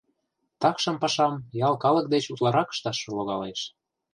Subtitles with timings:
[0.61, 1.33] Такшым пашам
[1.67, 3.61] ял калык деч утларак ышташ логалеш.